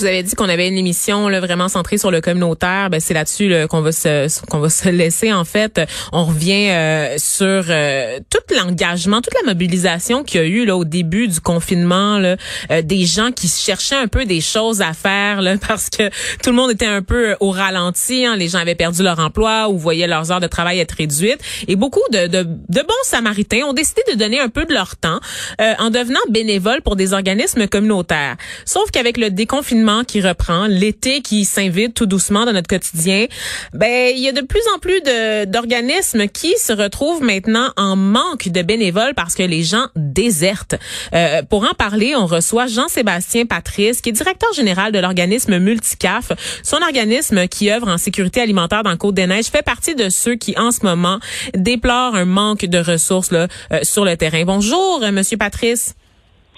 Vous 0.00 0.06
avais 0.06 0.22
dit 0.22 0.34
qu'on 0.34 0.48
avait 0.48 0.66
une 0.66 0.78
émission 0.78 1.28
là, 1.28 1.40
vraiment 1.40 1.68
centrée 1.68 1.98
sur 1.98 2.10
le 2.10 2.22
communautaire. 2.22 2.88
Ben, 2.88 3.00
c'est 3.00 3.12
là-dessus 3.12 3.50
là, 3.50 3.66
qu'on 3.66 3.82
va 3.82 3.92
se 3.92 4.46
qu'on 4.46 4.58
va 4.58 4.70
se 4.70 4.88
laisser. 4.88 5.30
En 5.30 5.44
fait, 5.44 5.78
on 6.10 6.24
revient 6.24 6.70
euh, 6.70 7.18
sur 7.18 7.64
euh, 7.68 8.18
tout 8.30 8.54
l'engagement, 8.56 9.20
toute 9.20 9.34
la 9.34 9.52
mobilisation 9.52 10.24
qu'il 10.24 10.40
y 10.40 10.44
a 10.44 10.46
eu 10.46 10.64
là 10.64 10.78
au 10.78 10.86
début 10.86 11.28
du 11.28 11.38
confinement, 11.40 12.18
là, 12.18 12.36
euh, 12.70 12.80
des 12.80 13.04
gens 13.04 13.30
qui 13.30 13.46
cherchaient 13.46 13.96
un 13.96 14.06
peu 14.06 14.24
des 14.24 14.40
choses 14.40 14.80
à 14.80 14.94
faire 14.94 15.42
là, 15.42 15.56
parce 15.68 15.90
que 15.90 16.08
tout 16.42 16.48
le 16.48 16.54
monde 16.54 16.70
était 16.70 16.86
un 16.86 17.02
peu 17.02 17.36
au 17.40 17.50
ralenti. 17.50 18.24
Hein. 18.24 18.36
Les 18.36 18.48
gens 18.48 18.58
avaient 18.58 18.74
perdu 18.74 19.02
leur 19.02 19.18
emploi 19.18 19.68
ou 19.68 19.76
voyaient 19.76 20.06
leurs 20.06 20.32
heures 20.32 20.40
de 20.40 20.46
travail 20.46 20.78
être 20.78 20.92
réduites. 20.92 21.42
Et 21.68 21.76
beaucoup 21.76 22.00
de, 22.10 22.26
de, 22.26 22.44
de 22.44 22.80
bons 22.80 23.04
Samaritains 23.04 23.64
ont 23.66 23.74
décidé 23.74 24.00
de 24.10 24.16
donner 24.16 24.40
un 24.40 24.48
peu 24.48 24.64
de 24.64 24.72
leur 24.72 24.96
temps 24.96 25.20
en 25.58 25.90
devenant 25.90 26.20
bénévoles 26.30 26.80
pour 26.80 26.96
des 26.96 27.12
organismes 27.12 27.66
communautaires. 27.66 28.36
Sauf 28.64 28.90
qu'avec 28.90 29.18
le 29.18 29.30
déconfinement 29.30 29.89
qui 30.06 30.20
reprend, 30.20 30.66
l'été 30.66 31.20
qui 31.20 31.44
s'invite 31.44 31.94
tout 31.94 32.06
doucement 32.06 32.44
dans 32.44 32.52
notre 32.52 32.68
quotidien, 32.68 33.26
ben 33.72 34.12
il 34.14 34.22
y 34.22 34.28
a 34.28 34.32
de 34.32 34.40
plus 34.40 34.62
en 34.74 34.78
plus 34.78 35.00
d'organismes 35.46 36.26
qui 36.28 36.56
se 36.58 36.72
retrouvent 36.72 37.22
maintenant 37.22 37.68
en 37.76 37.96
manque 37.96 38.48
de 38.48 38.62
bénévoles 38.62 39.14
parce 39.14 39.34
que 39.34 39.42
les 39.42 39.62
gens 39.62 39.86
désertent. 39.96 40.76
Euh, 41.14 41.42
pour 41.42 41.64
en 41.64 41.74
parler, 41.74 42.14
on 42.16 42.26
reçoit 42.26 42.66
Jean-Sébastien 42.66 43.46
Patrice, 43.46 44.00
qui 44.00 44.10
est 44.10 44.12
directeur 44.12 44.52
général 44.52 44.92
de 44.92 44.98
l'organisme 44.98 45.58
Multicaf. 45.58 46.32
Son 46.62 46.82
organisme 46.82 47.48
qui 47.48 47.70
œuvre 47.70 47.88
en 47.88 47.98
sécurité 47.98 48.40
alimentaire 48.40 48.82
dans 48.82 48.96
Côte-des-Neiges 48.96 49.46
fait 49.46 49.64
partie 49.64 49.94
de 49.94 50.08
ceux 50.08 50.34
qui 50.34 50.58
en 50.58 50.70
ce 50.70 50.84
moment 50.84 51.18
déplorent 51.54 52.14
un 52.14 52.24
manque 52.24 52.64
de 52.64 52.78
ressources 52.78 53.30
là, 53.30 53.48
euh, 53.72 53.80
sur 53.82 54.04
le 54.04 54.16
terrain. 54.16 54.44
Bonjour, 54.44 55.00
euh, 55.02 55.12
Monsieur 55.12 55.36
Patrice. 55.36 55.94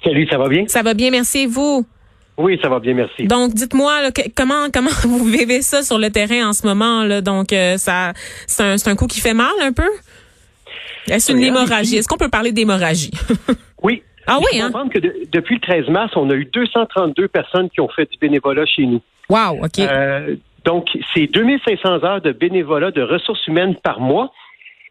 Salut, 0.04 0.26
ça 0.28 0.38
va 0.38 0.48
bien? 0.48 0.64
Ça 0.66 0.82
va 0.82 0.94
bien, 0.94 1.10
merci. 1.10 1.40
Et 1.40 1.46
vous? 1.46 1.86
Oui, 2.38 2.58
ça 2.62 2.68
va 2.68 2.80
bien, 2.80 2.94
merci. 2.94 3.24
Donc, 3.24 3.52
dites-moi 3.54 4.10
comment 4.34 4.68
comment 4.72 4.90
vous 5.04 5.24
vivez 5.24 5.62
ça 5.62 5.82
sur 5.82 5.98
le 5.98 6.10
terrain 6.10 6.48
en 6.48 6.52
ce 6.52 6.66
moment 6.66 7.04
là? 7.04 7.20
Donc, 7.20 7.52
euh, 7.52 7.76
ça 7.76 8.12
c'est 8.46 8.62
un, 8.62 8.92
un 8.92 8.96
coup 8.96 9.06
qui 9.06 9.20
fait 9.20 9.34
mal 9.34 9.52
un 9.60 9.72
peu? 9.72 9.88
Est-ce 11.08 11.32
une 11.32 11.42
hémorragie? 11.42 11.96
Est-ce 11.96 12.08
qu'on 12.08 12.16
peut 12.16 12.30
parler 12.30 12.52
d'hémorragie? 12.52 13.10
Oui. 13.82 14.00
Ah 14.28 14.38
oui, 14.38 14.60
hein? 14.60 14.70
que 14.88 15.00
depuis 15.00 15.56
le 15.56 15.60
13 15.60 15.88
mars, 15.88 16.12
on 16.14 16.30
a 16.30 16.34
eu 16.34 16.44
232 16.44 17.26
personnes 17.26 17.68
qui 17.70 17.80
ont 17.80 17.88
fait 17.88 18.08
du 18.08 18.16
bénévolat 18.16 18.64
chez 18.64 18.86
nous. 18.86 19.00
Wow, 19.28 19.64
OK. 19.64 19.80
Euh, 19.80 20.36
donc, 20.64 20.86
c'est 21.12 21.26
2500 21.26 22.04
heures 22.04 22.20
de 22.20 22.30
bénévolat 22.30 22.92
de 22.92 23.02
ressources 23.02 23.44
humaines 23.48 23.74
par 23.82 24.00
mois. 24.00 24.32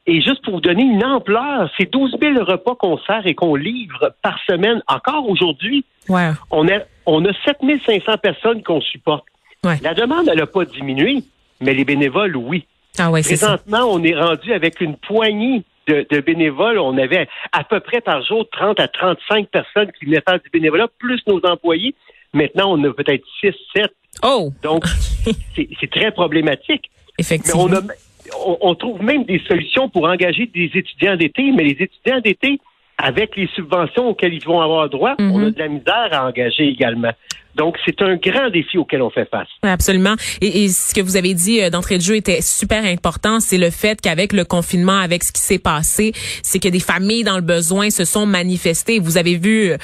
Et 0.07 0.21
juste 0.21 0.43
pour 0.43 0.55
vous 0.55 0.61
donner 0.61 0.83
une 0.83 1.05
ampleur, 1.05 1.69
c'est 1.77 1.89
12 1.89 2.17
000 2.21 2.43
repas 2.43 2.75
qu'on 2.75 2.97
sert 2.99 3.25
et 3.25 3.35
qu'on 3.35 3.55
livre 3.55 4.13
par 4.21 4.37
semaine. 4.49 4.81
Encore 4.87 5.29
aujourd'hui, 5.29 5.85
ouais. 6.09 6.31
on, 6.49 6.67
a, 6.67 6.79
on 7.05 7.25
a 7.25 7.33
7 7.45 7.57
500 7.85 8.17
personnes 8.17 8.63
qu'on 8.63 8.81
supporte. 8.81 9.25
Ouais. 9.63 9.77
La 9.81 9.93
demande, 9.93 10.27
elle 10.27 10.39
n'a 10.39 10.47
pas 10.47 10.65
diminué, 10.65 11.23
mais 11.59 11.73
les 11.73 11.85
bénévoles, 11.85 12.35
oui. 12.35 12.65
Ah 12.97 13.11
ouais, 13.11 13.21
Présentement, 13.21 13.85
on 13.89 14.03
est 14.03 14.15
rendu 14.15 14.53
avec 14.53 14.81
une 14.81 14.97
poignée 14.97 15.63
de, 15.87 16.05
de, 16.09 16.19
bénévoles. 16.19 16.79
On 16.79 16.97
avait 16.97 17.27
à 17.51 17.63
peu 17.63 17.79
près 17.79 18.01
par 18.01 18.23
jour 18.25 18.45
30 18.51 18.79
à 18.79 18.87
35 18.87 19.47
personnes 19.49 19.91
qui 19.97 20.05
venaient 20.05 20.21
faire 20.27 20.39
du 20.39 20.49
bénévolat, 20.51 20.87
plus 20.99 21.21
nos 21.27 21.39
employés. 21.45 21.95
Maintenant, 22.33 22.77
on 22.77 22.83
a 22.83 22.93
peut-être 22.93 23.23
6, 23.39 23.51
7. 23.75 23.91
Oh! 24.23 24.51
Donc, 24.61 24.85
c'est 25.55 25.91
très 25.91 26.11
problématique. 26.11 26.89
Effectivement. 27.17 27.67
Mais 27.67 27.77
on 27.77 27.79
a, 27.79 28.57
on, 28.61 28.75
trouve 28.75 29.01
même 29.01 29.23
des 29.25 29.39
solutions 29.47 29.89
pour 29.89 30.05
engager 30.05 30.47
des 30.47 30.71
étudiants 30.73 31.15
d'été, 31.15 31.51
mais 31.51 31.63
les 31.63 31.77
étudiants 31.79 32.19
d'été, 32.19 32.59
avec 33.01 33.35
les 33.35 33.47
subventions 33.55 34.07
auxquelles 34.09 34.33
ils 34.33 34.45
vont 34.45 34.61
avoir 34.61 34.89
droit, 34.89 35.15
on 35.19 35.39
a 35.41 35.45
Mhm. 35.45 35.51
de 35.51 35.59
la 35.59 35.67
misère 35.67 36.09
à 36.11 36.27
engager 36.27 36.67
également. 36.67 37.11
Donc, 37.53 37.75
c'est 37.85 38.01
un 38.01 38.15
grand 38.15 38.49
défi 38.49 38.77
auquel 38.77 39.01
on 39.01 39.09
fait 39.09 39.27
face. 39.29 39.49
Absolument. 39.61 40.15
Et, 40.39 40.63
et 40.63 40.69
ce 40.69 40.93
que 40.93 41.01
vous 41.01 41.17
avez 41.17 41.33
dit 41.33 41.61
euh, 41.61 41.69
d'entrée 41.69 41.97
de 41.97 42.01
jeu 42.01 42.15
était 42.15 42.41
super 42.41 42.85
important, 42.85 43.41
c'est 43.41 43.57
le 43.57 43.69
fait 43.71 43.99
qu'avec 43.99 44.31
le 44.31 44.45
confinement, 44.45 44.97
avec 44.97 45.21
ce 45.21 45.33
qui 45.33 45.41
s'est 45.41 45.59
passé, 45.59 46.13
c'est 46.43 46.59
que 46.59 46.69
des 46.69 46.79
familles 46.79 47.25
dans 47.25 47.35
le 47.35 47.41
besoin 47.41 47.89
se 47.89 48.05
sont 48.05 48.25
manifestées. 48.25 48.99
Vous 48.99 49.17
avez 49.17 49.35
vu 49.35 49.73
euh, 49.73 49.77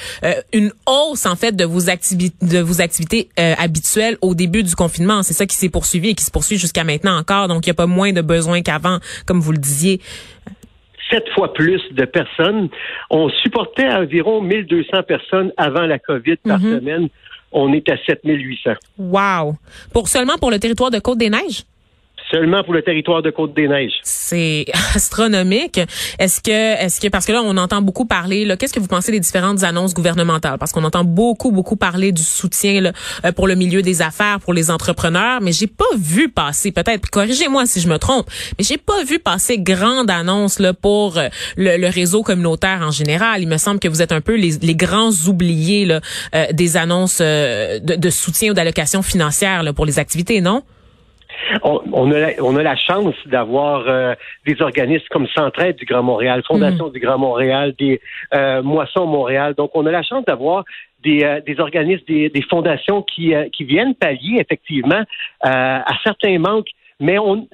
une 0.54 0.72
hausse 0.86 1.26
en 1.26 1.36
fait 1.36 1.56
de 1.56 1.64
vos 1.66 1.90
activités, 1.90 2.36
de 2.40 2.58
vos 2.60 2.80
activités 2.80 3.28
euh, 3.38 3.54
habituelles 3.58 4.16
au 4.22 4.34
début 4.34 4.62
du 4.62 4.74
confinement. 4.74 5.22
C'est 5.22 5.34
ça 5.34 5.44
qui 5.44 5.54
s'est 5.56 5.68
poursuivi 5.68 6.08
et 6.10 6.14
qui 6.14 6.24
se 6.24 6.30
poursuit 6.30 6.56
jusqu'à 6.56 6.84
maintenant 6.84 7.18
encore. 7.18 7.48
Donc, 7.48 7.66
il 7.66 7.68
n'y 7.68 7.72
a 7.72 7.74
pas 7.74 7.86
moins 7.86 8.12
de 8.14 8.22
besoins 8.22 8.62
qu'avant, 8.62 8.98
comme 9.26 9.40
vous 9.40 9.52
le 9.52 9.58
disiez. 9.58 10.00
Sept 11.10 11.28
fois 11.34 11.52
plus 11.54 11.80
de 11.92 12.04
personnes. 12.04 12.68
On 13.10 13.28
supportait 13.42 13.88
environ 13.88 14.40
1200 14.42 15.02
personnes 15.06 15.52
avant 15.56 15.86
la 15.86 15.98
COVID 15.98 16.36
par 16.36 16.58
Mhm. 16.60 16.78
semaine. 16.78 17.08
On 17.52 17.72
est 17.72 17.88
à 17.90 17.96
7800. 18.06 18.72
Wow. 18.98 19.54
Pour 19.92 20.08
seulement 20.08 20.36
pour 20.38 20.50
le 20.50 20.58
territoire 20.58 20.90
de 20.90 20.98
Côte-des-Neiges? 20.98 21.64
Seulement 22.30 22.62
pour 22.62 22.74
le 22.74 22.82
territoire 22.82 23.22
de 23.22 23.30
Côte-des-Neiges. 23.30 24.00
C'est 24.02 24.66
astronomique. 24.94 25.80
Est-ce 26.18 26.42
que, 26.42 26.50
est-ce 26.50 27.00
que, 27.00 27.08
parce 27.08 27.24
que 27.24 27.32
là, 27.32 27.42
on 27.42 27.56
entend 27.56 27.80
beaucoup 27.80 28.04
parler, 28.04 28.44
là, 28.44 28.56
qu'est-ce 28.56 28.74
que 28.74 28.80
vous 28.80 28.86
pensez 28.86 29.12
des 29.12 29.20
différentes 29.20 29.62
annonces 29.62 29.94
gouvernementales? 29.94 30.58
Parce 30.58 30.72
qu'on 30.72 30.84
entend 30.84 31.04
beaucoup, 31.04 31.50
beaucoup 31.52 31.76
parler 31.76 32.12
du 32.12 32.22
soutien 32.22 32.80
là, 32.80 32.92
euh, 33.24 33.32
pour 33.32 33.48
le 33.48 33.54
milieu 33.54 33.80
des 33.80 34.02
affaires, 34.02 34.40
pour 34.40 34.52
les 34.52 34.70
entrepreneurs, 34.70 35.40
mais 35.40 35.52
j'ai 35.52 35.66
pas 35.66 35.84
vu 35.96 36.28
passer, 36.28 36.70
peut-être, 36.70 37.08
corrigez-moi 37.08 37.64
si 37.66 37.80
je 37.80 37.88
me 37.88 37.98
trompe, 37.98 38.28
mais 38.58 38.64
j'ai 38.64 38.78
pas 38.78 39.04
vu 39.04 39.18
passer 39.18 39.58
grande 39.58 40.10
annonce 40.10 40.58
là, 40.58 40.74
pour 40.74 41.16
euh, 41.16 41.28
le, 41.56 41.88
réseau 41.88 42.22
communautaire 42.22 42.80
en 42.82 42.90
général. 42.90 43.40
Il 43.40 43.48
me 43.48 43.56
semble 43.56 43.80
que 43.80 43.88
vous 43.88 44.02
êtes 44.02 44.12
un 44.12 44.20
peu 44.20 44.36
les, 44.36 44.74
grands 44.74 45.12
oubliés 45.26 45.86
là, 45.86 46.00
euh, 46.34 46.46
des 46.52 46.76
annonces 46.76 47.20
de, 47.20 47.96
de 47.96 48.10
soutien 48.10 48.50
ou 48.50 48.54
d'allocation 48.54 49.02
financière 49.02 49.62
là, 49.62 49.72
pour 49.72 49.86
les 49.86 49.98
activités, 49.98 50.40
non? 50.42 50.62
On, 51.62 51.80
on, 51.92 52.10
a, 52.12 52.18
la, 52.18 52.30
on 52.42 52.56
a 52.56 52.62
la 52.62 52.76
chance 52.76 53.14
d'avoir 53.26 53.84
euh, 53.88 54.14
des 54.46 54.60
organismes 54.60 55.06
comme 55.10 55.26
Centraide 55.28 55.76
du 55.76 55.84
Grand 55.84 56.02
Montréal, 56.02 56.42
Fondation 56.46 56.88
du 56.88 57.00
Grand 57.00 57.18
Montréal, 57.18 57.74
des 57.78 58.00
euh, 58.34 58.62
Moissons 58.62 59.06
Montréal. 59.06 59.54
Donc, 59.56 59.70
on 59.74 59.86
a 59.86 59.90
la 59.90 60.02
chance 60.02 60.24
d'avoir 60.24 60.64
des, 61.02 61.22
euh, 61.24 61.40
des 61.46 61.60
organismes, 61.60 62.04
des, 62.06 62.28
des 62.28 62.42
fondations 62.42 63.02
qui, 63.02 63.32
qui 63.52 63.64
viennent 63.64 63.94
pallier 63.94 64.38
effectivement 64.40 65.02
à 65.42 65.92
certains 66.04 66.38
manques. 66.38 66.70
Mais 67.00 67.18
on, 67.18 67.46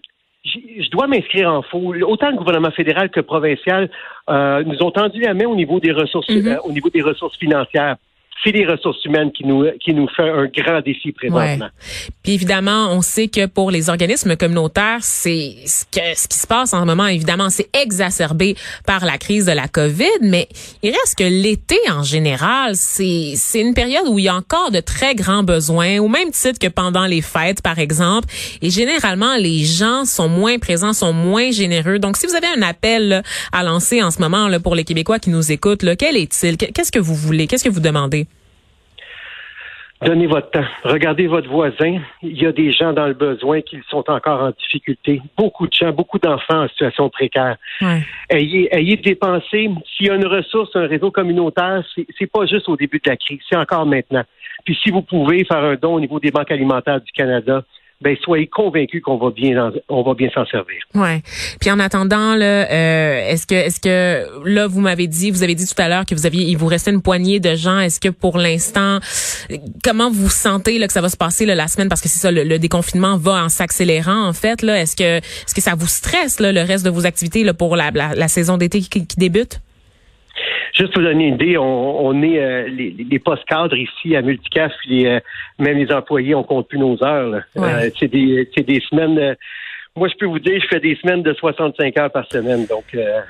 je 0.45 0.91
dois 0.91 1.07
m'inscrire 1.07 1.51
en 1.53 1.63
faux. 1.63 1.95
Autant 2.07 2.31
le 2.31 2.37
gouvernement 2.37 2.71
fédéral 2.71 3.11
que 3.11 3.21
provincial 3.21 3.91
nous 4.29 4.83
ont 4.83 4.91
tendu 4.91 5.21
la 5.21 5.35
main 5.35 5.47
au 5.47 5.57
niveau 5.57 5.81
des 5.81 5.93
ressources, 5.93 6.29
Mhm. 6.31 6.59
au 6.65 6.73
niveau 6.73 6.89
des 6.91 7.03
ressources 7.03 7.37
financières. 7.37 7.97
C'est 8.43 8.53
les 8.53 8.67
ressources 8.67 9.03
humaines 9.05 9.33
qui 9.33 9.45
nous 9.47 9.65
qui 9.81 9.95
nous 9.95 10.09
fait 10.09 10.29
un 10.29 10.47
grand 10.47 10.81
défi 10.81 11.13
présentement. 11.13 11.69
Puis 12.23 12.35
évidemment, 12.35 12.89
on 12.93 13.01
sait 13.01 13.29
que 13.29 13.47
pour 13.47 13.71
les 13.71 13.89
organismes 13.89 14.37
communautaires, 14.37 14.99
c'est 15.01 15.57
ce, 15.67 15.85
que, 15.87 16.15
ce 16.15 16.29
qui 16.29 16.37
se 16.37 16.47
passe 16.47 16.75
en 16.75 16.81
ce 16.83 16.87
moment, 16.87 17.07
évidemment, 17.07 17.49
c'est 17.49 17.69
exacerbé 17.75 18.55
par 18.87 19.05
la 19.05 19.17
crise 19.19 19.47
de 19.47 19.53
la 19.53 19.69
COVID, 19.69 20.05
mais 20.23 20.49
il 20.83 20.91
reste 20.91 21.17
que 21.17 21.25
l'été 21.25 21.79
en 21.91 22.03
général, 22.03 22.73
c'est 22.75 23.33
c'est 23.35 23.61
une 23.61 23.75
période 23.75 24.07
où 24.09 24.19
il 24.19 24.27
y 24.27 24.29
a 24.29 24.35
encore 24.35 24.71
de 24.71 24.81
très 24.81 25.15
grands 25.15 25.43
besoins, 25.43 25.99
au 25.99 26.09
même 26.09 26.31
titre 26.31 26.59
que 26.59 26.69
pendant 26.69 27.07
les 27.07 27.23
fêtes, 27.23 27.63
par 27.63 27.79
exemple. 27.79 28.29
Et 28.63 28.71
généralement, 28.71 29.37
les 29.37 29.65
gens 29.65 30.05
sont 30.05 30.29
moins 30.29 30.59
présents, 30.59 30.93
sont 30.93 31.13
moins 31.13 31.51
généreux. 31.51 31.99
Donc, 31.99 32.17
si 32.17 32.27
vous 32.27 32.35
avez 32.35 32.47
un 32.47 32.63
appel 32.63 33.23
à 33.53 33.63
lancer 33.63 34.03
en 34.03 34.11
ce 34.11 34.21
moment 34.21 34.49
là, 34.49 34.61
pour 34.61 34.75
les 34.75 34.85
Québécois 34.85 35.19
qui 35.19 35.31
nous 35.31 35.53
écoutent, 35.53 35.83
là, 35.83 35.97
quel 35.97 36.17
est-il? 36.17 36.57
Qu'est-ce 36.57 36.93
que 36.93 36.99
vous 36.99 37.15
voulez? 37.15 37.47
Qu'est-ce 37.47 37.65
que 37.65 37.69
vous 37.69 37.81
demandez? 37.81 38.24
Donnez 40.03 40.27
votre 40.27 40.51
temps. 40.51 40.65
Regardez 40.83 41.27
votre 41.27 41.49
voisin. 41.49 42.01
Il 42.23 42.41
y 42.41 42.47
a 42.47 42.53
des 42.53 42.73
gens 42.73 42.93
dans 42.93 43.07
le 43.07 43.15
besoin 43.15 43.63
qui 43.63 43.79
sont 43.89 44.05
encore 44.11 44.43
en 44.43 44.51
difficulté. 44.51 45.23
Beaucoup 45.37 45.67
de 45.67 45.73
gens, 45.73 45.93
beaucoup 45.93 46.19
d'enfants 46.19 46.65
en 46.65 46.69
situation 46.69 47.09
précaire. 47.09 47.57
Ouais. 47.81 48.03
Ayez, 48.29 48.69
ayez 48.75 48.97
dépensé. 48.97 49.71
S'il 49.97 50.07
y 50.07 50.11
a 50.11 50.15
une 50.15 50.27
ressource, 50.27 50.75
un 50.75 50.87
réseau 50.87 51.11
communautaire, 51.11 51.83
c'est 52.19 52.31
pas 52.31 52.45
juste 52.47 52.69
au 52.69 52.77
début 52.77 52.99
de 52.99 53.09
la 53.09 53.17
crise, 53.17 53.41
c'est 53.49 53.57
encore 53.57 53.87
maintenant. 53.87 54.25
Puis 54.65 54.77
si 54.83 54.91
vous 54.91 55.03
pouvez 55.03 55.45
faire 55.45 55.63
un 55.63 55.77
don 55.77 55.95
au 55.95 56.01
niveau 56.01 56.21
des 56.21 56.31
banques 56.31 56.51
alimentaires 56.51 57.01
du 57.01 57.13
Canada, 57.13 57.63
ben 58.05 58.15
soyez 58.23 58.47
convaincus 58.47 59.03
qu'on 59.03 59.17
va 59.17 59.31
bien, 59.31 59.73
on 59.89 60.03
va 60.03 60.13
bien 60.13 60.29
s'en 60.35 60.45
servir. 60.45 60.77
Ouais. 60.95 61.23
Puis 61.59 61.71
en 61.71 61.81
attendant, 61.81 62.35
là, 62.35 62.71
euh, 62.71 63.31
est-ce 63.31 63.47
que, 63.47 63.55
est-ce 63.55 63.81
que 63.81 64.47
là, 64.47 64.67
vous 64.67 64.81
m'avez 64.81 65.07
dit, 65.07 65.31
vous 65.31 65.43
avez 65.43 65.55
dit 65.55 65.67
tout 65.67 65.81
à 65.81 65.89
l'heure 65.89 66.05
que 66.05 66.15
vous 66.15 66.27
aviez, 66.27 66.45
il 66.45 66.59
vous 66.59 66.67
restait 66.67 66.91
une 66.91 67.01
poignée 67.01 67.41
de 67.41 67.55
gens. 67.55 67.79
Est-ce 67.79 68.01
que 68.01 68.11
pour 68.11 68.37
l'instant, 68.37 69.01
comment 69.83 70.11
vous 70.11 70.29
sentez 70.29 70.79
là 70.79 70.87
que 70.87 70.93
ça 70.93 71.01
va 71.01 71.09
se 71.09 71.17
passer 71.17 71.47
là, 71.47 71.55
la 71.55 71.67
semaine? 71.67 71.89
Parce 71.89 72.03
que 72.03 72.09
c'est 72.09 72.21
ça, 72.21 72.31
le, 72.31 72.59
déconfinement 72.59 73.17
va 73.17 73.45
en 73.45 73.49
s'accélérant 73.49 74.29
en 74.29 74.35
fait. 74.35 74.61
Là, 74.61 74.81
est-ce 74.81 74.97
que, 74.97 75.19
est-ce 75.19 75.55
que 75.55 75.63
ça 75.63 75.75
vous 75.75 75.89
stresse 75.89 76.41
là, 76.41 76.53
le 76.53 76.61
reste 76.61 76.85
de 76.85 76.91
vos 76.91 77.07
activités 77.07 77.43
là 77.43 77.55
pour 77.55 77.75
la, 77.75 77.91
la, 77.91 78.29
saison 78.29 78.59
d'été 78.59 78.81
qui 78.81 79.07
débute? 79.17 79.61
Juste 80.75 80.93
pour 80.93 81.03
donner 81.03 81.29
une 81.29 81.35
idée, 81.35 81.57
on, 81.57 82.07
on 82.07 82.23
est 82.23 82.39
euh, 82.39 82.67
les, 82.69 82.91
les 82.91 83.19
postes 83.21 83.45
cadres 83.45 83.77
ici 83.77 84.17
à 84.17 84.23
Multicaf, 84.23 84.73
les, 84.87 85.07
euh, 85.07 85.21
même 85.61 85.79
les 85.79 85.93
employés, 85.93 86.35
on 86.35 86.43
compte 86.43 86.67
plus 86.67 86.79
nos 86.79 87.03
heures. 87.05 87.43
Euh, 87.57 87.91
c'est 87.99 88.09
des, 88.09 88.49
des 88.57 88.81
semaines 88.81 89.37
moi, 89.97 90.09
je 90.09 90.15
peux 90.19 90.27
vous 90.27 90.41
dire, 90.41 90.61
je 90.61 90.67
fais 90.67 90.81
des 90.81 90.97
semaines 90.97 91.23
de 91.23 91.33
65 91.33 91.97
heures 91.99 92.11
par 92.11 92.27
semaine, 92.29 92.67
donc 92.67 92.85
euh, 92.97 93.21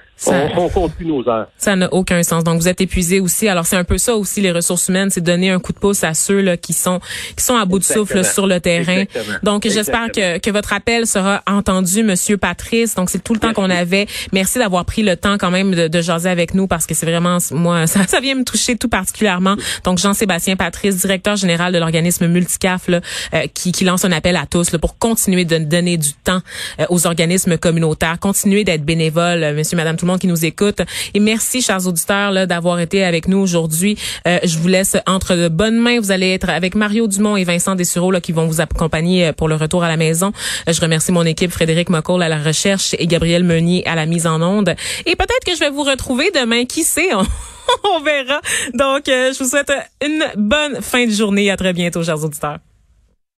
on, 0.56 0.68
compte 0.70 0.94
plus 0.94 1.04
nos 1.04 1.28
heures. 1.28 1.48
Ça 1.58 1.76
n'a 1.76 1.92
aucun 1.92 2.22
sens. 2.22 2.42
Donc, 2.42 2.58
vous 2.58 2.68
êtes 2.68 2.80
épuisé 2.80 3.20
aussi. 3.20 3.48
Alors, 3.48 3.66
c'est 3.66 3.76
un 3.76 3.84
peu 3.84 3.98
ça 3.98 4.14
aussi, 4.16 4.40
les 4.40 4.50
ressources 4.50 4.88
humaines, 4.88 5.10
c'est 5.10 5.20
donner 5.20 5.50
un 5.50 5.58
coup 5.58 5.74
de 5.74 5.78
pouce 5.78 6.04
à 6.04 6.14
ceux 6.14 6.40
là, 6.40 6.56
qui 6.56 6.72
sont 6.72 7.00
qui 7.36 7.44
sont 7.44 7.56
à 7.56 7.66
bout 7.66 7.80
de 7.80 7.84
souffle 7.84 8.24
sur 8.24 8.46
le 8.46 8.60
terrain. 8.60 9.04
Donc, 9.42 9.64
j'espère 9.68 10.10
que, 10.10 10.38
que 10.38 10.50
votre 10.50 10.72
appel 10.72 11.06
sera 11.06 11.42
entendu, 11.46 12.02
Monsieur 12.02 12.38
Patrice. 12.38 12.94
Donc, 12.94 13.10
c'est 13.10 13.22
tout 13.22 13.34
le 13.34 13.40
temps 13.40 13.52
qu'on 13.52 13.68
avait. 13.68 14.06
Merci 14.32 14.58
d'avoir 14.58 14.86
pris 14.86 15.02
le 15.02 15.16
temps 15.16 15.36
quand 15.36 15.50
même 15.50 15.74
de, 15.74 15.88
de 15.88 16.00
jaser 16.00 16.30
avec 16.30 16.54
nous 16.54 16.66
parce 16.66 16.86
que 16.86 16.94
c'est 16.94 17.06
vraiment, 17.06 17.38
moi, 17.50 17.86
ça, 17.86 18.06
ça 18.06 18.20
vient 18.20 18.36
me 18.36 18.44
toucher 18.44 18.76
tout 18.76 18.88
particulièrement. 18.88 19.56
Donc, 19.84 19.98
Jean-Sébastien 19.98 20.56
Patrice, 20.56 20.96
directeur 20.96 21.36
général 21.36 21.74
de 21.74 21.78
l'organisme 21.78 22.26
Multicaf, 22.26 22.88
là, 22.88 23.00
euh, 23.34 23.42
qui, 23.52 23.72
qui 23.72 23.84
lance 23.84 24.06
un 24.06 24.12
appel 24.12 24.36
à 24.36 24.46
tous 24.46 24.72
là, 24.72 24.78
pour 24.78 24.96
continuer 24.96 25.44
de 25.44 25.58
donner 25.58 25.98
du 25.98 26.14
temps 26.14 26.40
aux 26.88 27.06
organismes 27.06 27.58
communautaires. 27.58 28.18
Continuez 28.20 28.64
d'être 28.64 28.84
bénévoles, 28.84 29.42
euh, 29.42 29.54
monsieur, 29.54 29.76
madame, 29.76 29.96
tout 29.96 30.06
le 30.06 30.12
monde 30.12 30.20
qui 30.20 30.26
nous 30.26 30.44
écoute. 30.44 30.80
Et 31.14 31.20
merci, 31.20 31.62
chers 31.62 31.86
auditeurs, 31.86 32.30
là, 32.30 32.46
d'avoir 32.46 32.80
été 32.80 33.04
avec 33.04 33.28
nous 33.28 33.38
aujourd'hui. 33.38 33.96
Euh, 34.26 34.38
je 34.44 34.58
vous 34.58 34.68
laisse 34.68 34.96
entre 35.06 35.34
de 35.34 35.48
bonnes 35.48 35.78
mains. 35.78 36.00
Vous 36.00 36.10
allez 36.10 36.32
être 36.32 36.48
avec 36.48 36.74
Mario 36.74 37.06
Dumont 37.06 37.36
et 37.36 37.44
Vincent 37.44 37.74
Dessureau 37.74 38.10
là, 38.10 38.20
qui 38.20 38.32
vont 38.32 38.46
vous 38.46 38.60
accompagner 38.60 39.32
pour 39.32 39.48
le 39.48 39.54
retour 39.54 39.84
à 39.84 39.88
la 39.88 39.96
maison. 39.96 40.32
je 40.66 40.80
remercie 40.80 41.12
mon 41.12 41.24
équipe, 41.24 41.50
Frédéric 41.50 41.88
Mocoll 41.90 42.22
à 42.22 42.28
la 42.28 42.38
recherche 42.38 42.94
et 42.98 43.06
Gabriel 43.06 43.44
Meunier 43.44 43.86
à 43.86 43.94
la 43.94 44.06
mise 44.06 44.26
en 44.26 44.40
onde. 44.42 44.74
Et 45.06 45.16
peut-être 45.16 45.44
que 45.46 45.54
je 45.54 45.60
vais 45.60 45.70
vous 45.70 45.82
retrouver 45.82 46.30
demain. 46.34 46.64
Qui 46.64 46.84
sait? 46.84 47.10
On, 47.14 48.00
verra. 48.04 48.40
Donc, 48.74 49.04
je 49.06 49.38
vous 49.42 49.48
souhaite 49.48 49.72
une 50.04 50.24
bonne 50.36 50.82
fin 50.82 51.06
de 51.06 51.10
journée. 51.10 51.50
À 51.50 51.56
très 51.56 51.72
bientôt, 51.72 52.02
chers 52.02 52.22
auditeurs. 52.22 52.58